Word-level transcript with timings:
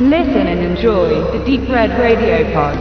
Listen 0.00 0.46
and 0.46 0.60
enjoy 0.60 1.08
the 1.36 1.44
Deep 1.44 1.68
Red 1.68 1.90
Radio 1.98 2.44
Pod. 2.52 2.76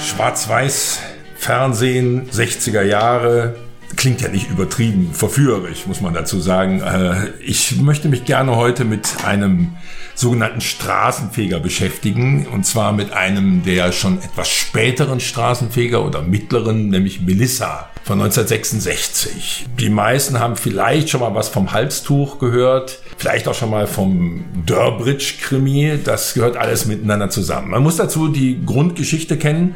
Schwarz-Weiß, 0.00 0.98
Fernsehen, 1.36 2.28
60er 2.32 2.82
Jahre, 2.82 3.54
klingt 3.96 4.20
ja 4.20 4.28
nicht 4.28 4.50
übertrieben 4.50 5.10
verführerisch, 5.12 5.86
muss 5.86 6.00
man 6.00 6.14
dazu 6.14 6.40
sagen. 6.40 6.80
Äh, 6.80 7.28
ich 7.40 7.80
möchte 7.80 8.08
mich 8.08 8.24
gerne 8.24 8.56
heute 8.56 8.84
mit 8.84 9.24
einem 9.24 9.76
sogenannten 10.14 10.60
Straßenfeger 10.60 11.60
beschäftigen, 11.60 12.46
und 12.46 12.64
zwar 12.64 12.92
mit 12.92 13.12
einem 13.12 13.64
der 13.64 13.92
schon 13.92 14.22
etwas 14.22 14.48
späteren 14.48 15.20
Straßenfeger 15.20 16.04
oder 16.04 16.22
mittleren, 16.22 16.88
nämlich 16.88 17.20
Melissa 17.20 17.90
von 18.04 18.20
1966. 18.20 19.66
Die 19.80 19.88
meisten 19.88 20.38
haben 20.38 20.56
vielleicht 20.56 21.08
schon 21.08 21.20
mal 21.20 21.34
was 21.34 21.48
vom 21.48 21.72
Halstuch 21.72 22.38
gehört, 22.38 23.00
vielleicht 23.16 23.48
auch 23.48 23.54
schon 23.54 23.70
mal 23.70 23.86
vom 23.86 24.44
Durbridge-Krimi. 24.66 26.00
Das 26.04 26.34
gehört 26.34 26.56
alles 26.56 26.86
miteinander 26.86 27.30
zusammen. 27.30 27.70
Man 27.70 27.82
muss 27.82 27.96
dazu 27.96 28.28
die 28.28 28.64
Grundgeschichte 28.64 29.38
kennen. 29.38 29.74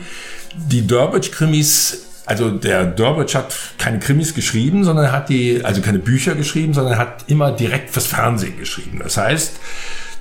Die 0.54 0.86
Durbridge-Krimis 0.86 2.07
also 2.28 2.50
der 2.50 2.84
Durbridge 2.84 3.38
hat 3.38 3.54
keine 3.78 3.98
Krimis 4.00 4.34
geschrieben, 4.34 4.84
sondern 4.84 5.12
hat 5.12 5.30
die, 5.30 5.64
also 5.64 5.80
keine 5.80 5.98
Bücher 5.98 6.34
geschrieben, 6.34 6.74
sondern 6.74 6.98
hat 6.98 7.24
immer 7.26 7.52
direkt 7.52 7.90
fürs 7.90 8.06
Fernsehen 8.06 8.58
geschrieben. 8.58 9.00
Das 9.02 9.16
heißt, 9.16 9.58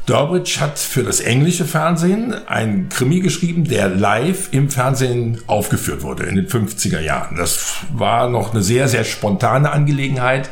Durbridge 0.06 0.62
hat 0.62 0.80
für 0.80 1.04
das 1.04 1.20
englische 1.20 1.66
Fernsehen 1.66 2.34
einen 2.48 2.88
Krimi 2.88 3.20
geschrieben, 3.20 3.66
der 3.66 3.90
live 3.90 4.48
im 4.52 4.70
Fernsehen 4.70 5.42
aufgeführt 5.48 6.02
wurde 6.02 6.24
in 6.24 6.36
den 6.36 6.48
50er 6.48 7.02
Jahren. 7.02 7.36
Das 7.36 7.74
war 7.92 8.30
noch 8.30 8.54
eine 8.54 8.64
sehr, 8.64 8.88
sehr 8.88 9.04
spontane 9.04 9.70
Angelegenheit. 9.70 10.50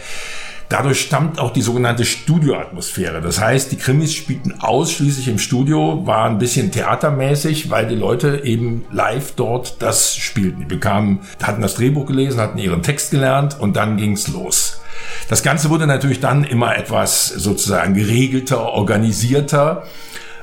Dadurch 0.70 1.02
stammt 1.02 1.40
auch 1.40 1.54
die 1.54 1.62
sogenannte 1.62 2.06
Studioatmosphäre. 2.06 3.22
Das 3.22 3.40
heißt, 3.40 3.72
die 3.72 3.78
Krimis 3.78 4.14
spielten 4.14 4.56
ausschließlich 4.60 5.28
im 5.28 5.38
Studio, 5.38 6.06
waren 6.08 6.34
ein 6.34 6.40
bisschen 6.40 6.72
theatermäßig, 6.72 7.70
weil 7.70 7.88
die 7.88 7.96
Leute 7.96 8.42
eben 8.44 8.86
live 8.92 9.34
dort 9.36 9.82
das 9.82 10.16
spielten. 10.16 10.62
Die 10.62 10.66
bekamen, 10.66 11.20
hatten 11.42 11.62
das 11.62 11.76
Drehbuch 11.76 12.08
gelesen, 12.08 12.40
hatten 12.40 12.58
ihren 12.58 12.82
Text 12.82 13.12
gelernt 13.12 13.60
und 13.60 13.76
dann 13.76 13.98
ging's 13.98 14.28
los. 14.28 14.82
Das 15.30 15.44
Ganze 15.44 15.70
wurde 15.70 15.86
natürlich 15.86 16.20
dann 16.20 16.44
immer 16.44 16.76
etwas 16.76 17.28
sozusagen 17.28 17.94
geregelter, 17.94 18.62
organisierter. 18.62 19.84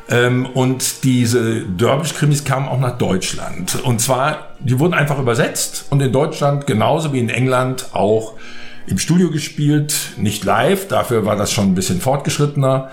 Ähm, 0.08 0.46
und 0.46 1.04
diese 1.04 1.62
Derbish-Krimis 1.62 2.44
kamen 2.44 2.68
auch 2.68 2.78
nach 2.78 2.98
Deutschland. 2.98 3.82
Und 3.82 4.00
zwar, 4.00 4.48
die 4.60 4.78
wurden 4.78 4.94
einfach 4.94 5.18
übersetzt 5.18 5.86
und 5.90 6.00
in 6.00 6.12
Deutschland 6.12 6.66
genauso 6.66 7.12
wie 7.12 7.20
in 7.20 7.28
England 7.28 7.86
auch 7.92 8.34
im 8.86 8.98
Studio 8.98 9.30
gespielt, 9.30 9.94
nicht 10.16 10.44
live, 10.44 10.88
dafür 10.88 11.24
war 11.24 11.36
das 11.36 11.52
schon 11.52 11.66
ein 11.66 11.74
bisschen 11.74 12.00
fortgeschrittener. 12.00 12.90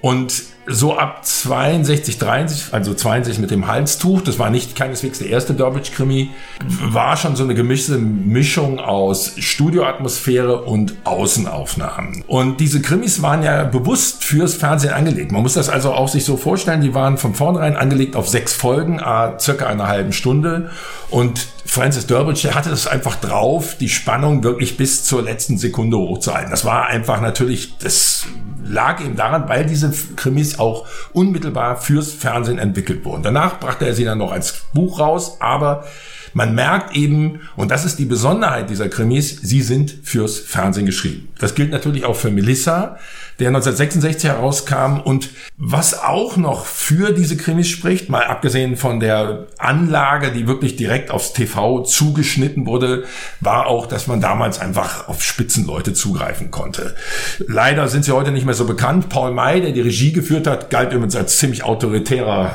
Und 0.00 0.42
so 0.70 0.96
ab 0.96 1.24
62, 1.24 2.18
63, 2.18 2.72
also 2.72 2.94
62 2.94 3.40
mit 3.40 3.50
dem 3.50 3.66
Halstuch, 3.66 4.22
das 4.22 4.38
war 4.38 4.50
nicht 4.50 4.76
keineswegs 4.76 5.18
der 5.18 5.28
erste 5.28 5.54
Durbridge-Krimi, 5.54 6.30
war 6.64 7.16
schon 7.16 7.36
so 7.36 7.44
eine 7.44 7.54
gemischte 7.54 7.98
Mischung 7.98 8.78
aus 8.78 9.32
Studioatmosphäre 9.38 10.62
und 10.62 10.94
Außenaufnahmen. 11.04 12.24
Und 12.26 12.60
diese 12.60 12.80
Krimis 12.80 13.20
waren 13.20 13.42
ja 13.42 13.64
bewusst 13.64 14.24
fürs 14.24 14.54
Fernsehen 14.54 14.92
angelegt. 14.92 15.32
Man 15.32 15.42
muss 15.42 15.54
das 15.54 15.68
also 15.68 15.92
auch 15.92 16.08
sich 16.08 16.24
so 16.24 16.36
vorstellen, 16.36 16.80
die 16.80 16.94
waren 16.94 17.18
von 17.18 17.34
vornherein 17.34 17.76
angelegt 17.76 18.16
auf 18.16 18.28
sechs 18.28 18.52
Folgen, 18.52 19.00
circa 19.38 19.66
einer 19.66 19.88
halben 19.88 20.12
Stunde. 20.12 20.70
Und 21.10 21.48
Francis 21.64 22.06
Durbridge, 22.06 22.54
hatte 22.54 22.70
es 22.70 22.86
einfach 22.86 23.16
drauf, 23.16 23.76
die 23.78 23.88
Spannung 23.88 24.42
wirklich 24.42 24.76
bis 24.76 25.04
zur 25.04 25.22
letzten 25.22 25.56
Sekunde 25.58 25.98
hochzuhalten. 25.98 26.50
Das 26.50 26.64
war 26.64 26.86
einfach 26.86 27.20
natürlich, 27.20 27.78
das 27.78 28.26
lag 28.70 29.00
ihm 29.00 29.16
daran, 29.16 29.48
weil 29.48 29.66
diese 29.66 29.92
Krimis 30.16 30.58
auch 30.58 30.86
unmittelbar 31.12 31.76
fürs 31.80 32.12
Fernsehen 32.12 32.58
entwickelt 32.58 33.04
wurden. 33.04 33.22
Danach 33.22 33.58
brachte 33.58 33.86
er 33.86 33.94
sie 33.94 34.04
dann 34.04 34.18
noch 34.18 34.32
als 34.32 34.62
Buch 34.72 35.00
raus, 35.00 35.36
aber 35.40 35.84
man 36.32 36.54
merkt 36.54 36.96
eben, 36.96 37.40
und 37.56 37.70
das 37.72 37.84
ist 37.84 37.98
die 37.98 38.04
Besonderheit 38.04 38.70
dieser 38.70 38.88
Krimis, 38.88 39.36
sie 39.42 39.62
sind 39.62 39.92
fürs 40.04 40.38
Fernsehen 40.38 40.86
geschrieben. 40.86 41.28
Das 41.38 41.56
gilt 41.56 41.72
natürlich 41.72 42.04
auch 42.04 42.14
für 42.14 42.30
Melissa, 42.30 42.98
der 43.40 43.48
1966 43.48 44.30
herauskam 44.30 45.00
und 45.02 45.30
was 45.56 45.98
auch 45.98 46.36
noch 46.36 46.66
für 46.66 47.12
diese 47.12 47.38
Krimis 47.38 47.68
spricht, 47.68 48.10
mal 48.10 48.24
abgesehen 48.24 48.76
von 48.76 49.00
der 49.00 49.46
Anlage, 49.56 50.30
die 50.30 50.46
wirklich 50.46 50.76
direkt 50.76 51.10
aufs 51.10 51.32
TV 51.32 51.82
zugeschnitten 51.82 52.66
wurde, 52.66 53.04
war 53.40 53.66
auch, 53.66 53.86
dass 53.86 54.06
man 54.06 54.20
damals 54.20 54.60
einfach 54.60 55.08
auf 55.08 55.22
Spitzenleute 55.22 55.94
zugreifen 55.94 56.50
konnte. 56.50 56.94
Leider 57.38 57.88
sind 57.88 58.04
sie 58.04 58.12
heute 58.12 58.30
nicht 58.30 58.44
mehr 58.44 58.54
so 58.54 58.66
bekannt. 58.66 59.08
Paul 59.08 59.32
May, 59.32 59.62
der 59.62 59.72
die 59.72 59.80
Regie 59.80 60.12
geführt 60.12 60.46
hat, 60.46 60.68
galt 60.68 60.92
übrigens 60.92 61.16
als 61.16 61.38
ziemlich 61.38 61.64
autoritärer 61.64 62.54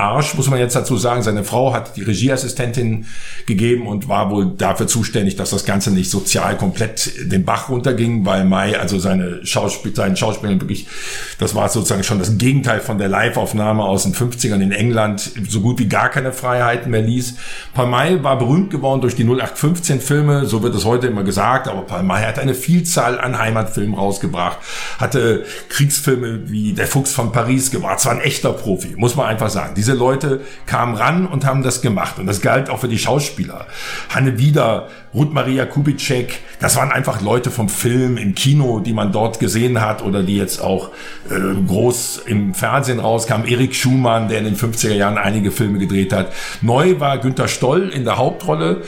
Arsch, 0.00 0.34
muss 0.34 0.48
man 0.50 0.58
jetzt 0.58 0.74
dazu 0.74 0.96
sagen. 0.96 1.22
Seine 1.22 1.44
Frau 1.44 1.72
hat 1.72 1.96
die 1.96 2.02
Regieassistentin 2.02 3.06
gegeben 3.46 3.86
und 3.86 4.08
war 4.08 4.30
wohl 4.30 4.52
dafür 4.56 4.86
zuständig, 4.86 5.36
dass 5.36 5.50
das 5.50 5.64
Ganze 5.64 5.90
nicht 5.90 6.10
sozial 6.10 6.56
komplett 6.56 7.12
den 7.30 7.44
Bach 7.44 7.68
runterging, 7.68 8.24
weil 8.24 8.44
Mai, 8.44 8.78
also 8.78 8.98
seine 8.98 9.44
Schauspiel, 9.44 9.94
seinen 9.94 10.16
Schauspielern 10.16 10.60
wirklich, 10.60 10.86
das 11.38 11.54
war 11.54 11.68
sozusagen 11.68 12.04
schon 12.04 12.18
das 12.18 12.38
Gegenteil 12.38 12.80
von 12.80 12.98
der 12.98 13.08
Live-Aufnahme 13.08 13.84
aus 13.84 14.04
den 14.04 14.14
50ern 14.14 14.60
in 14.60 14.72
England, 14.72 15.30
so 15.48 15.60
gut 15.60 15.78
wie 15.78 15.86
gar 15.86 16.08
keine 16.08 16.32
Freiheiten 16.32 16.90
mehr 16.90 17.02
ließ. 17.02 17.34
Paul 17.74 17.86
May 17.86 18.22
war 18.22 18.38
berühmt 18.38 18.70
geworden 18.70 19.00
durch 19.00 19.14
die 19.14 19.24
0815-Filme, 19.24 20.46
so 20.46 20.62
wird 20.62 20.74
es 20.74 20.84
heute 20.84 21.06
immer 21.06 21.24
gesagt, 21.24 21.68
aber 21.68 21.82
Paul 21.82 22.02
May 22.02 22.22
hat 22.22 22.38
eine 22.38 22.54
Vielzahl 22.54 23.20
an 23.20 23.38
Heimatfilmen 23.38 23.94
rausgebracht, 23.94 24.58
hatte 24.98 25.44
Kriegsfilme 25.68 26.50
wie 26.50 26.72
Der 26.72 26.86
Fuchs 26.86 27.12
von 27.12 27.32
Paris 27.32 27.70
gemacht, 27.70 28.04
war 28.04 28.12
ein 28.12 28.20
echter 28.20 28.52
Profi, 28.52 28.94
muss 28.96 29.16
man 29.16 29.26
einfach 29.26 29.50
sagen. 29.50 29.74
Diese 29.76 29.89
diese 29.90 29.98
Leute 29.98 30.40
kamen 30.66 30.94
ran 30.94 31.26
und 31.26 31.44
haben 31.44 31.64
das 31.64 31.82
gemacht. 31.82 32.20
Und 32.20 32.26
das 32.26 32.40
galt 32.40 32.70
auch 32.70 32.78
für 32.78 32.88
die 32.88 32.98
Schauspieler. 32.98 33.66
Hanne 34.08 34.38
Wieder, 34.38 34.88
Ruth 35.12 35.32
Maria 35.32 35.66
Kubitschek, 35.66 36.38
das 36.60 36.76
waren 36.76 36.92
einfach 36.92 37.20
Leute 37.20 37.50
vom 37.50 37.68
Film, 37.68 38.16
im 38.16 38.36
Kino, 38.36 38.78
die 38.78 38.92
man 38.92 39.10
dort 39.10 39.40
gesehen 39.40 39.80
hat 39.80 40.04
oder 40.04 40.22
die 40.22 40.36
jetzt 40.36 40.62
auch 40.62 40.90
äh, 41.28 41.34
groß 41.66 42.22
im 42.26 42.54
Fernsehen 42.54 43.00
rauskamen. 43.00 43.48
Erik 43.48 43.74
Schumann, 43.74 44.28
der 44.28 44.38
in 44.38 44.44
den 44.44 44.56
50er 44.56 44.94
Jahren 44.94 45.18
einige 45.18 45.50
Filme 45.50 45.80
gedreht 45.80 46.12
hat. 46.12 46.32
Neu 46.62 47.00
war 47.00 47.18
Günter 47.18 47.48
Stoll 47.48 47.88
in 47.88 48.04
der 48.04 48.16
Hauptrolle 48.16 48.82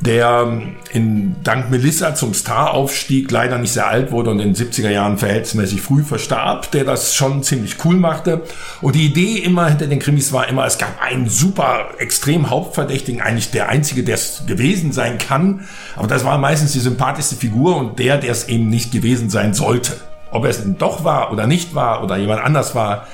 der 0.00 0.46
ähm, 0.46 0.76
in 0.92 1.36
dank 1.42 1.70
Melissa 1.70 2.14
zum 2.14 2.34
Star 2.34 2.72
aufstieg, 2.72 3.30
leider 3.30 3.58
nicht 3.58 3.72
sehr 3.72 3.86
alt 3.88 4.12
wurde 4.12 4.30
und 4.30 4.40
in 4.40 4.54
den 4.54 4.56
70er 4.56 4.90
Jahren 4.90 5.18
verhältnismäßig 5.18 5.80
früh 5.80 6.02
verstarb, 6.02 6.70
der 6.70 6.84
das 6.84 7.14
schon 7.14 7.42
ziemlich 7.42 7.84
cool 7.84 7.96
machte. 7.96 8.42
Und 8.80 8.94
die 8.94 9.06
Idee 9.06 9.38
immer 9.38 9.68
hinter 9.68 9.86
den 9.86 9.98
Krimis 9.98 10.32
war 10.32 10.48
immer, 10.48 10.64
es 10.64 10.78
gab 10.78 11.00
einen 11.02 11.28
super 11.28 11.90
extrem 11.98 12.50
Hauptverdächtigen, 12.50 13.20
eigentlich 13.20 13.50
der 13.50 13.68
einzige, 13.68 14.02
der 14.02 14.14
es 14.14 14.44
gewesen 14.46 14.92
sein 14.92 15.18
kann. 15.18 15.66
Aber 15.96 16.06
das 16.06 16.24
war 16.24 16.38
meistens 16.38 16.72
die 16.72 16.80
sympathischste 16.80 17.36
Figur 17.36 17.76
und 17.76 17.98
der, 17.98 18.18
der 18.18 18.32
es 18.32 18.48
eben 18.48 18.68
nicht 18.68 18.92
gewesen 18.92 19.30
sein 19.30 19.54
sollte. 19.54 19.96
Ob 20.30 20.44
er 20.44 20.50
es 20.50 20.62
denn 20.62 20.78
doch 20.78 21.04
war 21.04 21.32
oder 21.32 21.46
nicht 21.46 21.74
war 21.74 22.04
oder 22.04 22.16
jemand 22.16 22.42
anders 22.42 22.74
war, 22.74 23.06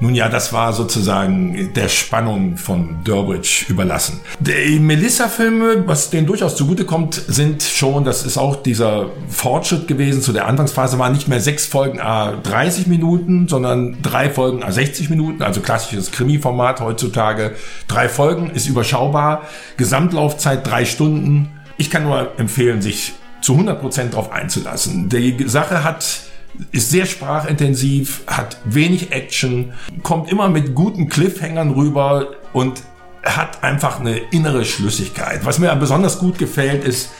nun 0.00 0.14
ja, 0.14 0.28
das 0.28 0.52
war 0.52 0.72
sozusagen 0.72 1.72
der 1.74 1.88
Spannung 1.88 2.56
von 2.56 3.02
Durbridge 3.04 3.66
überlassen. 3.68 4.20
Die 4.40 4.78
Melissa-Filme, 4.78 5.86
was 5.86 6.10
denen 6.10 6.26
durchaus 6.26 6.56
zugutekommt, 6.56 7.14
sind 7.14 7.62
schon, 7.62 8.04
das 8.04 8.24
ist 8.24 8.36
auch 8.36 8.56
dieser 8.56 9.10
Fortschritt 9.28 9.86
gewesen 9.88 10.20
zu 10.20 10.32
der 10.32 10.46
Anfangsphase, 10.46 10.98
waren 10.98 11.12
nicht 11.12 11.28
mehr 11.28 11.40
sechs 11.40 11.66
Folgen 11.66 12.00
a 12.00 12.32
30 12.32 12.86
Minuten, 12.86 13.48
sondern 13.48 14.02
drei 14.02 14.30
Folgen 14.30 14.62
a 14.62 14.72
60 14.72 15.10
Minuten, 15.10 15.42
also 15.42 15.60
klassisches 15.60 16.10
Krimi-Format 16.10 16.80
heutzutage. 16.80 17.54
Drei 17.88 18.08
Folgen 18.08 18.50
ist 18.50 18.66
überschaubar, 18.66 19.42
Gesamtlaufzeit 19.76 20.66
drei 20.66 20.84
Stunden. 20.84 21.50
Ich 21.76 21.90
kann 21.90 22.04
nur 22.04 22.38
empfehlen, 22.38 22.82
sich 22.82 23.14
zu 23.40 23.52
100 23.52 23.80
Prozent 23.80 24.14
darauf 24.14 24.32
einzulassen. 24.32 25.08
Die 25.08 25.48
Sache 25.48 25.84
hat 25.84 26.22
ist 26.72 26.90
sehr 26.90 27.06
sprachintensiv, 27.06 28.22
hat 28.26 28.58
wenig 28.64 29.12
Action, 29.12 29.72
kommt 30.02 30.30
immer 30.30 30.48
mit 30.48 30.74
guten 30.74 31.08
Cliffhängern 31.08 31.72
rüber 31.72 32.28
und 32.52 32.82
hat 33.24 33.62
einfach 33.62 34.00
eine 34.00 34.18
innere 34.30 34.64
Schlüssigkeit. 34.64 35.44
Was 35.44 35.58
mir 35.58 35.74
besonders 35.76 36.18
gut 36.18 36.38
gefällt, 36.38 36.84
ist, 36.84 37.10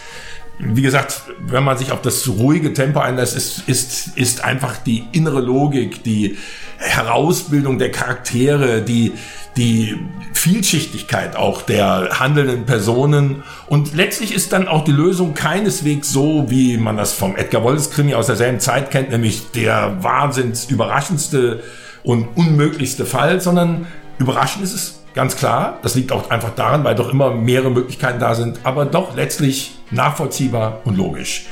wie 0.58 0.82
gesagt, 0.82 1.22
wenn 1.46 1.64
man 1.64 1.76
sich 1.76 1.90
auf 1.90 2.00
das 2.00 2.28
ruhige 2.28 2.72
Tempo 2.72 3.00
einlässt, 3.00 3.36
ist, 3.36 3.68
ist, 3.68 4.16
ist 4.16 4.44
einfach 4.44 4.76
die 4.76 5.04
innere 5.12 5.40
Logik, 5.40 6.02
die 6.04 6.38
Herausbildung 6.78 7.78
der 7.78 7.90
Charaktere, 7.90 8.82
die, 8.82 9.12
die 9.56 9.98
Vielschichtigkeit 10.32 11.36
auch 11.36 11.62
der 11.62 12.20
handelnden 12.20 12.66
Personen. 12.66 13.42
Und 13.66 13.94
letztlich 13.94 14.32
ist 14.32 14.52
dann 14.52 14.68
auch 14.68 14.84
die 14.84 14.92
Lösung 14.92 15.34
keineswegs 15.34 16.10
so, 16.10 16.50
wie 16.50 16.76
man 16.76 16.96
das 16.96 17.12
vom 17.12 17.36
Edgar 17.36 17.64
Wallace 17.64 17.90
Krimi 17.90 18.14
aus 18.14 18.26
derselben 18.26 18.60
Zeit 18.60 18.90
kennt, 18.90 19.10
nämlich 19.10 19.50
der 19.52 20.02
wahnsinns 20.02 20.66
überraschendste 20.66 21.62
und 22.04 22.36
unmöglichste 22.36 23.06
Fall, 23.06 23.40
sondern 23.40 23.86
überraschend 24.18 24.64
ist 24.64 24.74
es 24.74 25.03
ganz 25.14 25.36
klar. 25.36 25.78
Das 25.82 25.94
liegt 25.94 26.12
auch 26.12 26.30
einfach 26.30 26.54
daran, 26.54 26.84
weil 26.84 26.94
doch 26.94 27.10
immer 27.10 27.32
mehrere 27.32 27.70
Möglichkeiten 27.70 28.18
da 28.18 28.34
sind, 28.34 28.60
aber 28.64 28.84
doch 28.84 29.16
letztlich 29.16 29.78
nachvollziehbar 29.90 30.80
und 30.84 30.96
logisch. 30.96 31.46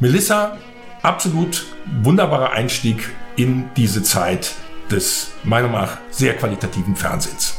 Melissa, 0.00 0.56
absolut 1.02 1.66
wunderbarer 2.02 2.52
Einstieg 2.52 3.10
in 3.36 3.68
diese 3.76 4.02
Zeit 4.02 4.54
des 4.90 5.32
meiner 5.44 5.68
Meinung 5.68 5.82
nach 5.82 5.98
sehr 6.10 6.34
qualitativen 6.36 6.96
Fernsehens. 6.96 7.58